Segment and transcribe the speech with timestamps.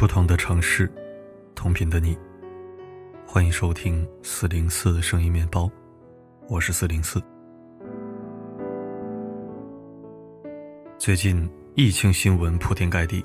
[0.00, 0.90] 不同的城市，
[1.54, 2.16] 同频的你。
[3.26, 5.70] 欢迎收听四零四声音面包，
[6.48, 7.22] 我是四零四。
[10.98, 13.22] 最近疫情新闻铺天盖地，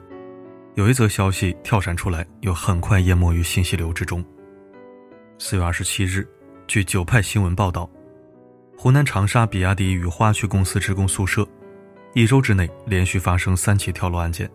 [0.73, 4.21] 有一则消息跳闪出来，又很快淹没于信息流之中。
[5.37, 6.27] 四月二十七日，
[6.67, 7.89] 据九派新闻报道，
[8.77, 11.47] 湖南长沙比亚迪与花区公司职工宿舍，
[12.13, 14.51] 一周之内连续发生三起跳楼案件。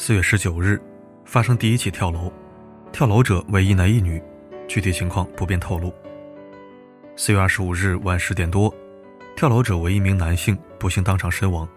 [0.00, 0.80] 四月十九日，
[1.24, 2.32] 发生第一起跳楼，
[2.92, 4.22] 跳楼者为一男一女，
[4.68, 5.92] 具体情况不便透露。
[7.16, 8.72] 四月二十五日晚十点多，
[9.34, 11.68] 跳楼者为一名男性，不幸当场身亡。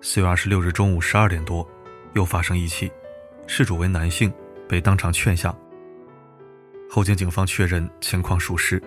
[0.00, 1.68] 四月二十六日中午十二点多，
[2.14, 2.90] 又发生一起，
[3.46, 4.32] 事主为男性，
[4.66, 5.54] 被当场劝下。
[6.88, 8.82] 后经警方确认情况属实，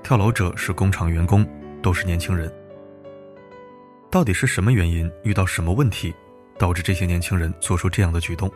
[0.00, 1.44] 跳楼者是工厂员工，
[1.82, 2.50] 都是年轻人。
[4.12, 5.10] 到底是什么原因？
[5.24, 6.14] 遇到什么问题？
[6.60, 8.52] 导致这些年轻人做出这样的举动。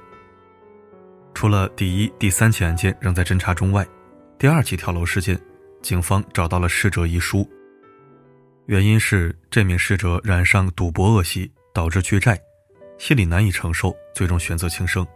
[1.33, 3.85] 除了第一、第三起案件仍在侦查中外，
[4.39, 5.41] 第二起跳楼事件，
[5.83, 7.51] 警方找到了逝者遗书。
[8.67, 12.39] 原因是这名逝者染上赌博恶习，导致巨债，
[12.99, 15.07] 心里难以承受，最终选择轻生。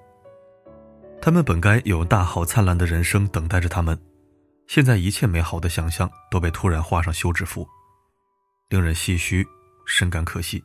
[1.20, 3.98] 他们本该有大好灿烂的人生等待着他们，
[4.67, 7.69] 现在一切美好的想象都被突然画上休止符，
[8.70, 9.47] 令人唏嘘，
[9.86, 10.64] 深感可惜。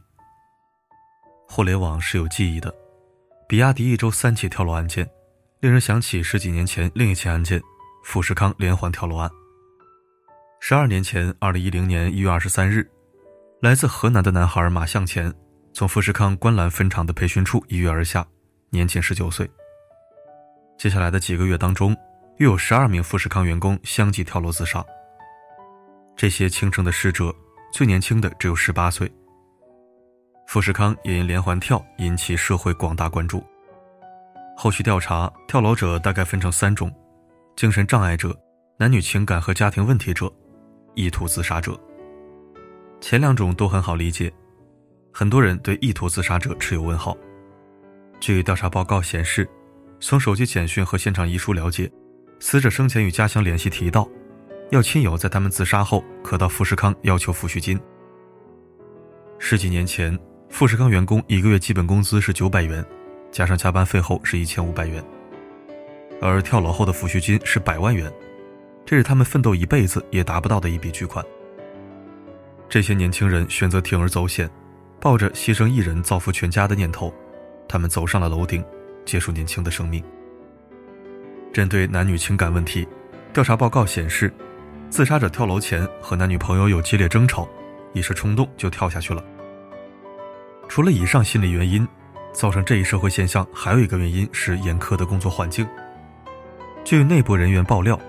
[1.56, 2.74] 互联网是有记忆的，
[3.48, 5.08] 比亚迪一周三起跳楼案件，
[5.60, 7.62] 令人想起十几年前另一起案件——
[8.04, 9.30] 富士康连环跳楼案。
[10.60, 12.90] 十二年前，二零一零年一月二十三日，
[13.62, 15.32] 来自河南的男孩马向前
[15.76, 18.26] 从富士康观澜分厂的培训处一跃而下，
[18.72, 19.48] 年仅十九岁。
[20.80, 21.96] 接下来的几个月当中，
[22.40, 24.84] 又有十二名富士康员工相继跳楼自杀。
[26.18, 27.32] 这些轻生的逝者，
[27.72, 29.08] 最年轻的只有十八岁。
[30.54, 33.44] 富士康也因连环跳引起社会广大关注。
[34.56, 36.94] 后续调查，跳楼者大概分成三种：
[37.56, 38.40] 精神障碍者、
[38.78, 40.32] 男女情感和家庭问题者、
[40.94, 41.76] 意图自杀者。
[43.02, 44.32] 前两种都很好理解，
[45.12, 47.18] 很多人对意图自杀者持有问号。
[48.20, 49.50] 据调查报告显示，
[50.00, 51.92] 从手机简讯和现场遗书了解，
[52.40, 54.08] 死者生前与家乡联系提到，
[54.70, 57.82] 要亲友在他们自杀后可到富士康要求抚恤金。
[59.40, 60.16] 十几年前。
[60.54, 62.86] 富士康员工一个月基本工资是九百元，
[63.32, 65.04] 加上加班费后是一千五百元，
[66.22, 68.14] 而跳楼后的抚恤金是百万元，
[68.86, 71.26] 这是他们奋斗一辈子也达不到的一笔巨款。
[72.70, 74.48] 这些年轻人选择铤而走险，
[75.02, 77.12] 抱着牺牲一人造福全家的念头，
[77.68, 78.64] 他们走上了楼顶，
[79.06, 80.04] 结束年轻的生命。
[81.52, 82.88] 针对男女情感问题，
[83.34, 84.32] 调查报告显示，
[84.92, 87.50] 自杀者跳楼前和男女朋友有激烈争吵，
[87.92, 89.26] 一时冲动就跳下去了。
[90.74, 91.88] 除了以上心理原因，
[92.34, 95.70] 造成这一社会现象，还有一个原因是严苛的工作环境。
[96.84, 98.00] 据内部人员爆料，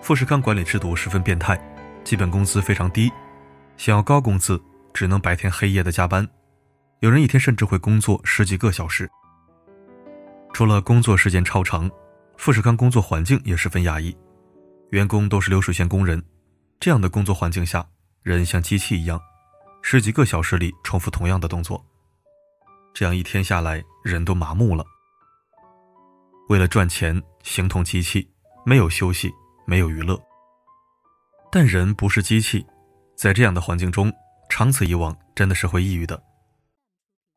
[0.00, 1.60] 富士康管理制度十分变态，
[2.04, 3.10] 基本工资非常低，
[3.76, 6.24] 想要高工资只能白天黑夜的加班，
[7.00, 9.10] 有人一天甚至会工作十几个小时。
[10.52, 11.90] 除了工作时间超长，
[12.36, 14.16] 富士康工作环境也十分压抑，
[14.90, 16.22] 员工都是流水线工人，
[16.78, 17.84] 这样的工作环境下，
[18.22, 19.20] 人像机器一样，
[19.82, 21.84] 十几个小时里重复同样的动作。
[22.94, 24.86] 这样一天下来，人都麻木了。
[26.48, 28.30] 为了赚钱，形同机器，
[28.64, 29.32] 没有休息，
[29.66, 30.16] 没有娱乐。
[31.50, 32.64] 但人不是机器，
[33.16, 34.12] 在这样的环境中，
[34.48, 36.22] 长此以往，真的是会抑郁的。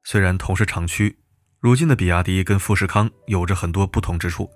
[0.04, 1.18] 虽然同是厂区，
[1.60, 4.48] 如今的比亚迪跟富士康有着很多不同之处。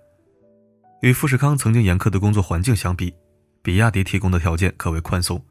[1.01, 3.11] 与富士康曾经严苛的工作环境相比，
[3.63, 5.43] 比亚迪提供的条件可谓宽松。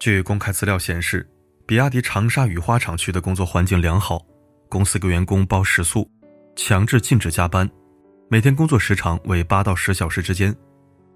[0.00, 1.30] 据公开资料显示，
[1.64, 4.24] 比亚迪长沙雨花厂区的工作环境良好。
[4.68, 6.08] 公司给员工包食宿，
[6.54, 7.68] 强制禁止加班，
[8.28, 10.54] 每天工作时长为八到十小时之间，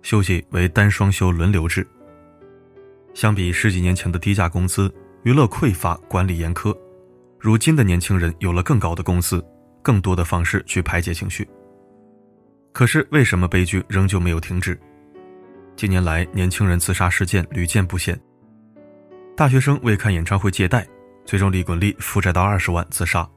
[0.03, 1.87] 休息为单双休轮流制。
[3.15, 4.93] 相比十几年前的低价工资、
[5.23, 6.77] 娱乐匮乏、管理严苛，
[7.39, 9.45] 如今的年轻人有了更高的工资，
[9.83, 11.47] 更多的方式去排解情绪。
[12.73, 14.81] 可是为什么悲剧仍旧没有停止？
[15.77, 18.19] 近年来，年轻人自杀事件屡见不鲜。
[19.37, 20.87] 大学生为看演唱会借贷，
[21.27, 23.29] 最终利滚利负债到二十万自杀。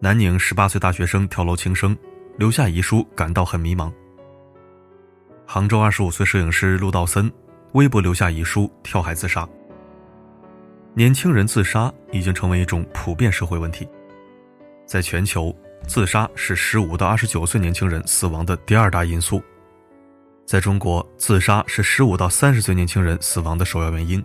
[0.00, 1.96] 南宁十八岁大学生跳楼轻生，
[2.36, 3.92] 留下遗书，感到很迷茫。
[5.44, 7.28] 杭州二十五岁摄影师陆道森，
[7.72, 9.48] 微博留下遗书，跳海自杀。
[10.94, 13.88] 年轻人自杀已经成为一种普遍社会问题，
[14.86, 15.52] 在全球，
[15.88, 19.42] 自杀是十五到二十九岁年轻人死亡的第二大因素。
[20.46, 24.24] 在中国，自杀是十五到三十岁年轻人死亡的首要原因。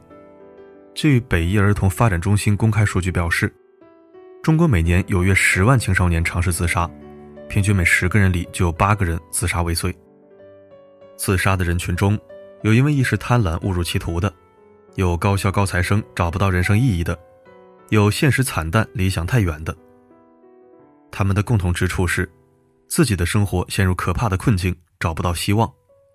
[0.94, 3.52] 据北医儿童发展中心公开数据表示。
[4.44, 6.86] 中国每年有约十万青少年尝试自杀，
[7.48, 9.96] 平均每十个人里就有八个人自杀未遂。
[11.16, 12.20] 自杀的人群中，
[12.62, 14.32] 有因为一时贪婪误入歧途的，
[14.96, 17.18] 有高校高材生找不到人生意义的，
[17.88, 19.74] 有现实惨淡理想太远的。
[21.10, 22.30] 他们的共同之处是，
[22.90, 25.72] 自己的生活陷入可怕的困境，找不到希望，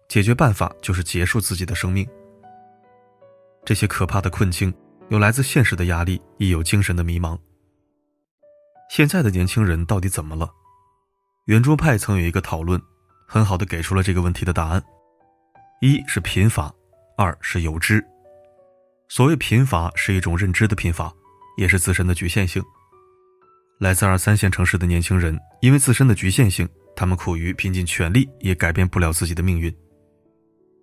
[0.06, 2.06] 解决办法就是结束自己的生命。
[3.64, 4.70] 这些可怕的困境，
[5.08, 7.38] 有来自现实的压力，亦有精神的迷茫。
[8.88, 10.50] 现在的年轻人到底怎么了？
[11.44, 12.80] 圆桌派曾有一个讨论，
[13.26, 14.82] 很好的给出了这个问题的答案：
[15.80, 16.72] 一是贫乏，
[17.16, 18.04] 二是有知。
[19.08, 21.12] 所谓贫乏，是一种认知的贫乏，
[21.56, 22.62] 也是自身的局限性。
[23.78, 29.74] 来自二三线城市的年轻人，因为自身的局限性，他们苦于拼尽全力也改变不了自己的命运。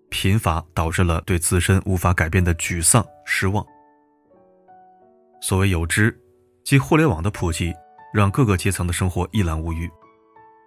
[0.09, 3.65] 贫乏导致了对自身无法改变的沮丧、失望。
[5.41, 6.17] 所谓有知，
[6.63, 7.73] 即互联网的普及，
[8.15, 9.91] 让各个阶层的生活一览无余，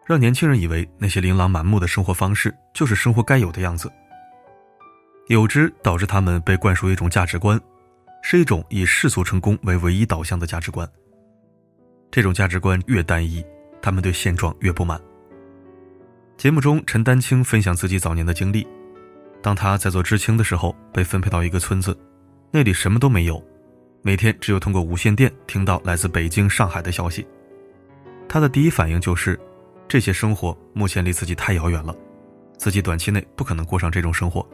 [0.04, 3.90] 让年轻人以为那些琳琅满目的生活方式就是生活该有的样子。
[5.28, 7.58] 有之导致他们被灌输一种价值观，
[8.22, 10.86] 是一种以世俗成功为唯一导向的价值观。
[12.10, 13.42] 这种价值观越单一，
[13.80, 15.00] 他们对现状越不满。
[16.36, 18.66] 节目中，陈丹青分享自己早年的经历：
[19.42, 21.98] 当他在做知青的时候，被分配到一个村子，
[22.50, 23.42] 那里什么都没有，
[24.02, 27.26] 每天只有通过无线电听到来自北京、上海的消息。
[28.28, 29.38] 他的第一反应就是，
[29.88, 31.96] 这些生活目前离自己太遥远了，
[32.58, 34.46] 自己短期内不可能过上这种生活。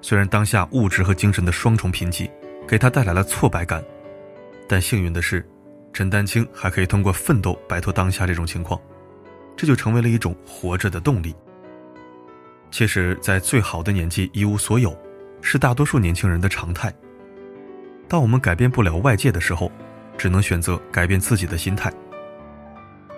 [0.00, 2.30] 虽然当下物质和精神的双重贫瘠
[2.66, 3.84] 给他带来了挫败感，
[4.68, 5.46] 但幸运的是。
[5.90, 8.80] 陈丹青还可以通过奋斗摆脱当下这种情况，
[9.56, 11.34] 这就成为了一种活着的动力。
[12.70, 14.96] 其实，在最好的年纪一无所有，
[15.40, 16.92] 是大多数年轻人的常态。
[18.06, 19.72] 当我们改变不了外界的时候，
[20.16, 21.92] 只能选择改变自己的心态。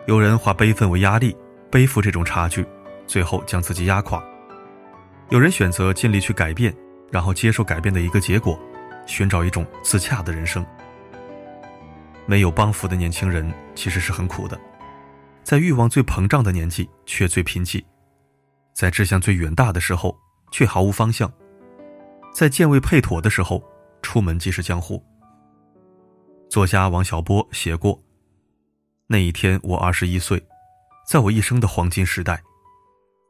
[0.06, 1.36] 有人化悲愤为压力，
[1.70, 2.66] 背负这种差距，
[3.06, 4.20] 最后将自己压垮；
[5.28, 6.74] 有人选择尽力去改变，
[7.10, 8.58] 然后接受改变的一个结果，
[9.06, 10.64] 寻找一种自洽的人生。
[12.26, 14.58] 没有帮扶的年轻人其实是很苦的，
[15.42, 17.84] 在欲望最膨胀的年纪却最贫瘠，
[18.72, 20.16] 在志向最远大的时候
[20.50, 21.30] 却毫无方向，
[22.32, 23.62] 在剑未配妥的时候
[24.00, 25.02] 出门即是江湖。
[26.48, 28.00] 作家王小波写过
[29.12, 30.40] ：“那一天我二十一岁，
[31.04, 32.40] 在我一生的黄金时代，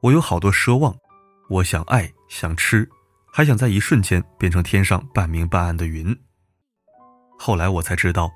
[0.03, 0.95] 我有好多奢望，
[1.49, 2.87] 我想爱，想吃，
[3.33, 6.15] 还想在一瞬间变成天上半明半暗的云。
[7.39, 8.31] 后来我才知道。”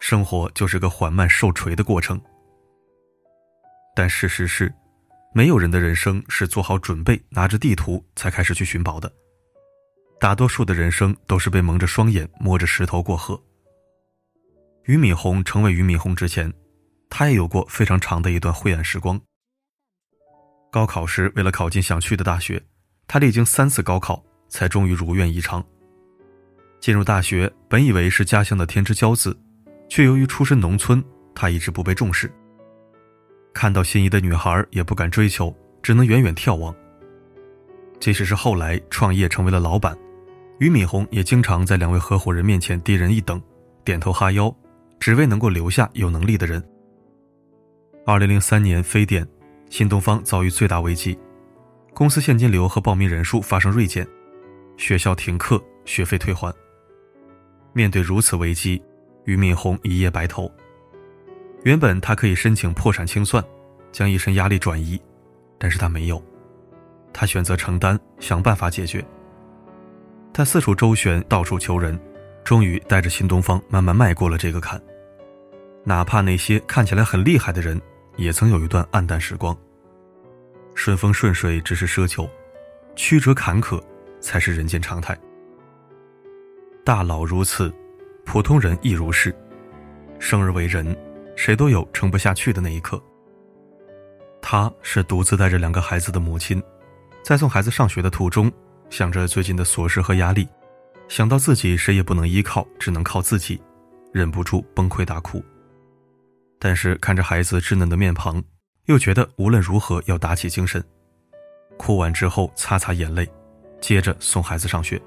[0.00, 2.20] 生活就是个缓慢受锤的过程，
[3.96, 4.70] 但事实是，
[5.32, 9.10] 没有人的人生是做好准备、拿着地图才开始去寻宝的。
[10.20, 13.40] 大多数的人生都是被蒙着双眼、摸着石头过河。
[14.82, 16.52] 俞敏洪成为俞敏洪之前，
[17.08, 19.20] 他也有过非常长的一段灰暗时光。
[20.70, 22.62] 高考时，为了考进想去的大学，
[23.06, 25.64] 他历经三次高考，才终于如愿以偿。
[26.80, 29.38] 进入大学，本以为是家乡的天之骄子。
[29.86, 31.04] 却由于出身农村，
[31.34, 32.32] 他一直不被重视。
[33.52, 36.74] 看到心仪的女孩也不敢追求，只能远远眺望。
[38.00, 39.96] 即使是后来创业成为了老板，
[40.58, 43.40] 俞敏洪也经常在两位合伙人面前低人一等，
[43.84, 44.52] 点头哈腰，
[44.98, 46.66] 只为能够留下有能力的人。
[48.06, 49.26] 二零零三年非典，
[49.70, 51.18] 新东方遭遇最大危机，
[51.94, 54.06] 公司现金流和报名人数发生锐减，
[54.76, 56.54] 学校停课，学费退还。
[57.72, 58.82] 面对如此危机。
[59.24, 60.52] 俞敏洪一夜白头。
[61.62, 63.42] 原本他可以申请破产清算，
[63.90, 65.00] 将一身压力转移，
[65.58, 66.22] 但是他没有，
[67.10, 69.02] 他选择承担，想办法解决。
[70.30, 71.98] 他四处周旋，到处求人，
[72.44, 74.78] 终于带着新东方慢慢迈过了这个坎。
[75.84, 77.80] 哪怕那些看起来很厉害的人，
[78.16, 79.56] 也曾有一段暗淡时光。
[80.74, 82.28] 顺风顺水只是奢求，
[82.96, 83.80] 曲折坎坷
[84.20, 85.16] 才是人间常态。
[86.84, 87.72] 大佬如此。
[88.26, 89.36] 普通人亦如是，
[90.18, 90.96] 生而为人，
[91.36, 92.98] 谁都有撑不下去的那一刻。
[94.40, 96.60] 她是独自带着两个孩子的母亲，
[97.22, 98.50] 在送孩子上学的途中，
[98.88, 100.48] 想着最近的琐事和压力，
[101.06, 103.60] 想到自己谁也不能依靠，只能靠自己，
[104.10, 105.44] 忍不住崩溃大哭。
[106.64, 108.42] 但是看着孩子稚嫩的面庞，
[108.86, 110.82] 又觉得无论如何要打起精神。
[111.76, 113.30] 哭完之后，擦擦眼泪，
[113.82, 114.98] 接着送孩子上学。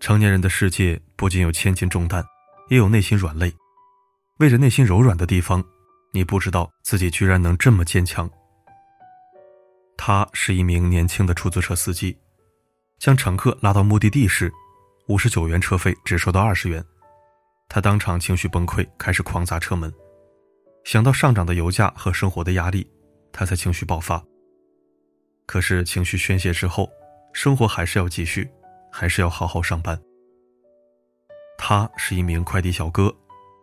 [0.00, 2.22] 成年人的世界不仅有千斤重担，
[2.68, 3.50] 也有内心软肋。
[4.38, 5.64] 为着内心柔软的地方，
[6.12, 8.30] 你不知道自己居然能这么坚强。
[9.96, 12.14] 他是一名年轻的出租车司机，
[12.98, 14.52] 将乘客拉到目的地时，
[15.08, 16.84] 五十九元车费只收到二十元，
[17.74, 19.90] 他当场情绪崩溃，开始狂砸车门。
[20.84, 22.86] 想到上涨的油价和生活的压力，
[23.32, 24.22] 他才情绪爆发。
[25.46, 26.86] 可是情绪宣泄之后，
[27.32, 28.46] 生活还是要继续，
[28.92, 29.98] 还是要好好上班。
[31.56, 33.10] 他是一名快递小哥，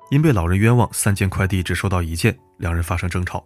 [0.10, 3.46] 因被老人冤枉三件快递只收到一件，两人发生争吵。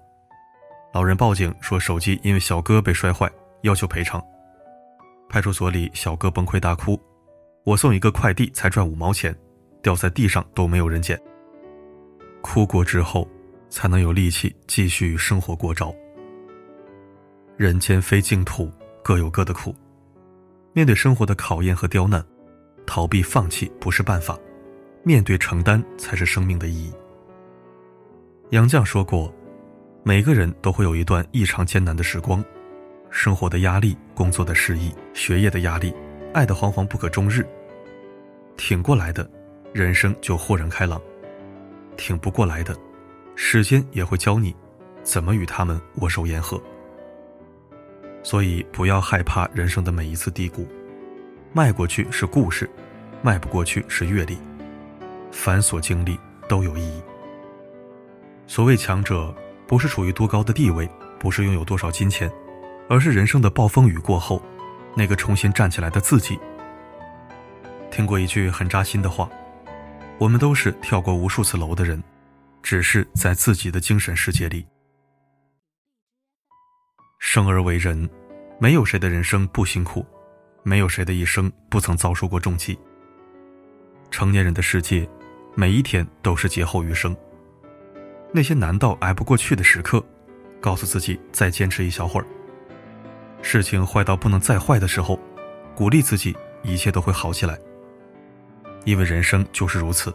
[0.94, 3.30] 老人报警说手机因为小哥被摔坏，
[3.64, 4.24] 要求赔偿。
[5.28, 6.98] 派出所里，小哥崩溃大哭
[7.66, 9.38] ：“我送一个快递才赚五毛钱，
[9.84, 11.22] 掉在地上都没有人捡。”
[12.42, 13.30] 哭过之后，
[13.70, 15.94] 才能有力气继续与生活过招。
[17.56, 18.72] 人间非净土，
[19.04, 19.76] 各有各的苦。
[20.74, 22.26] 面对生活的考验和刁难，
[22.86, 24.36] 逃避放弃不是办法，
[25.04, 26.92] 面对承担才是生命的意义。
[28.50, 29.34] 杨绛说过
[30.04, 32.44] ：“每个人都会有一段异常艰难的时光，
[33.10, 35.94] 生活的压力、工作的失意、学业的压力、
[36.34, 37.48] 爱的惶惶不可终日。
[38.58, 39.30] 挺过来的，
[39.74, 41.02] 人生就豁然开朗。”
[41.96, 42.76] 挺不过来的，
[43.36, 44.56] 时间也会教你，
[45.04, 46.62] 怎么与他们握手言和。
[48.24, 50.68] 所以不要害怕人生的每一次低谷，
[51.54, 52.70] 迈过去是故事，
[53.22, 54.38] 迈不过去是阅历。
[55.32, 57.02] 凡所经历都有意义。
[58.48, 59.34] 所谓强者，
[59.68, 60.90] 不是处于多高的地位，
[61.20, 62.32] 不是拥有多少金钱，
[62.90, 64.42] 而是人生的暴风雨过后，
[64.96, 66.40] 那个重新站起来的自己。
[67.92, 69.30] 听过一句很扎心的话。
[70.20, 72.02] 我们都是跳过无数次楼的人，
[72.62, 74.66] 只是在自己的精神世界里。
[77.20, 78.10] 生而为人，
[78.60, 80.06] 没有谁的人生不辛苦，
[80.62, 82.78] 没有谁的一生不曾遭受过重击。
[84.12, 85.10] 成年人的世界，
[85.56, 87.16] 每一天都是劫后余生。
[88.32, 90.04] 那些难到挨不过去的时刻，
[90.62, 92.28] 告诉自己再坚持一小会儿。
[93.42, 95.20] 事情坏到不能再坏的时候，
[95.76, 97.60] 鼓励自己一切都会好起来。
[98.86, 100.14] 因为人生就是如此，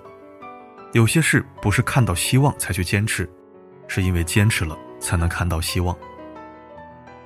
[0.92, 3.28] 有些事不是看到希望才去坚持，
[3.86, 5.96] 是因为坚持了才能看到希望。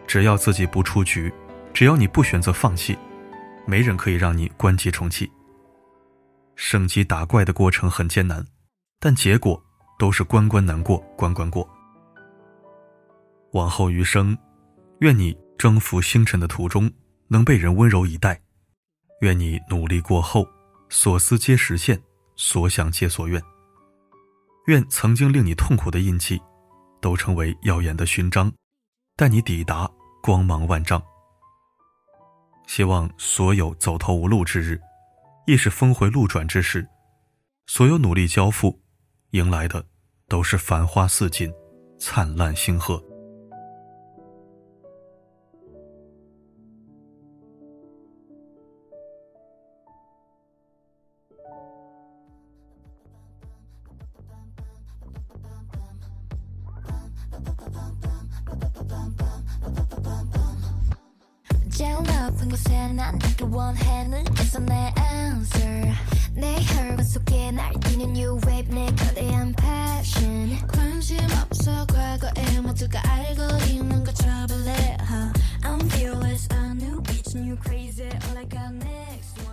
[0.06, 1.32] 只要自己不出局，
[1.72, 2.96] 只要你不选择放弃，
[3.66, 5.30] 没人可以让你关机重启。
[6.54, 8.44] 升级打怪的过程很艰难，
[9.00, 9.60] 但结果
[9.98, 11.68] 都是关关难过关关过。
[13.52, 14.36] 往后余生，
[15.00, 16.90] 愿你征服星辰的途中
[17.28, 18.40] 能被人温柔以待，
[19.20, 20.46] 愿你努力过后。
[20.94, 21.98] 所思皆实现，
[22.36, 23.42] 所想皆所愿。
[24.66, 26.38] 愿曾经令你痛苦的印记，
[27.00, 28.52] 都成为耀眼的勋章，
[29.16, 29.90] 带你抵达
[30.22, 31.02] 光芒万丈。
[32.66, 34.78] 希望所有走投无路之日，
[35.46, 36.86] 亦是峰回路转之时。
[37.66, 38.78] 所有努力交付，
[39.30, 39.86] 迎来的
[40.28, 41.50] 都是繁花似锦，
[41.98, 43.02] 灿烂星河。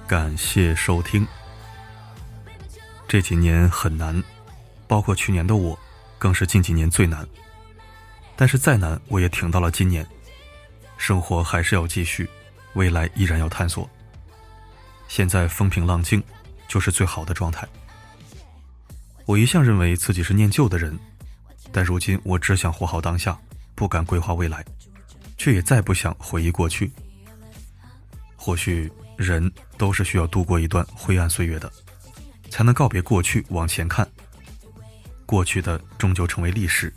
[0.06, 1.26] 感谢收听。
[3.08, 4.22] 这几年很难，
[4.88, 5.78] 包括去年的我，
[6.18, 7.26] 更是近几年最难。
[8.36, 10.06] 但是再难，我也挺到了今年。
[10.98, 12.30] 生活还是要继续，
[12.74, 13.90] 未来依然要探索。
[15.08, 16.24] 现在风平浪静，
[16.68, 17.68] 就是最好的状态。
[19.26, 20.98] 我一向认为自己是念旧的人，
[21.72, 23.38] 但如今我只想活好当下，
[23.76, 24.64] 不敢规划未来，
[25.38, 26.92] 却也再不想回忆过去。
[28.36, 31.72] 或许人都是需要度过一段灰暗岁月的，
[32.50, 34.08] 才能告别过去，往前看。
[35.26, 36.92] 过去的终究成为历史，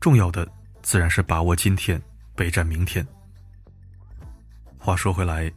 [0.00, 0.48] 重要的
[0.82, 2.00] 自然是把握今天。
[2.36, 3.06] 备战明天。
[4.84, 5.50] 话说回来，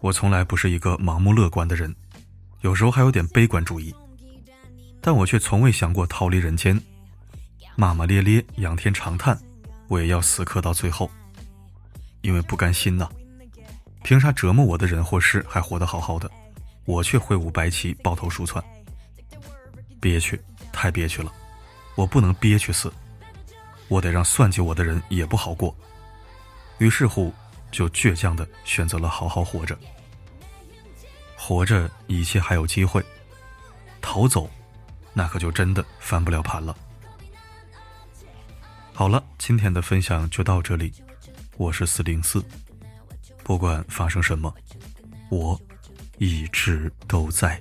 [0.00, 1.94] 我从来不是一个盲目乐观的人，
[2.62, 3.94] 有时候还有点悲观主义。
[4.98, 6.80] 但我却从未想过逃离人间，
[7.76, 9.38] 骂骂咧咧、仰天长叹，
[9.88, 11.10] 我也要死磕到最后，
[12.22, 13.06] 因为不甘心呐。
[14.04, 16.30] 凭啥折磨我的人或事还活得好好的，
[16.86, 18.64] 我却挥舞白旗、抱头鼠窜？
[20.00, 20.40] 憋屈，
[20.72, 21.30] 太憋屈了，
[21.94, 22.90] 我不能憋屈死，
[23.88, 25.76] 我得让算计我的人也不好过。
[26.78, 27.30] 于是乎，
[27.72, 29.76] 就倔强的选择了好好活着。
[31.36, 33.02] 活着，一切还有机会；
[34.00, 34.48] 逃走，
[35.12, 36.76] 那可就真的翻不了盘了。
[38.92, 40.92] 好了，今天的分享就到这里。
[41.56, 42.44] 我是四零四，
[43.42, 44.54] 不管发生什么，
[45.30, 45.60] 我
[46.18, 47.60] 一直都在。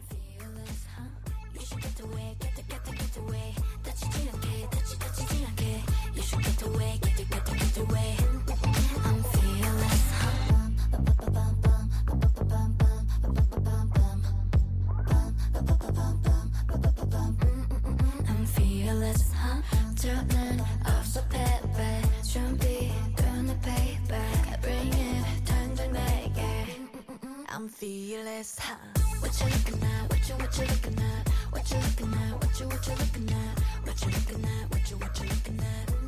[27.53, 28.57] I'm fearless.
[28.59, 28.77] hot.
[29.19, 30.09] What you looking at?
[30.09, 31.27] What you what you looking at?
[31.51, 32.33] What you looking at?
[32.41, 33.59] What you what you looking at?
[33.85, 34.71] What you looking at?
[34.71, 36.00] What you what you looking at?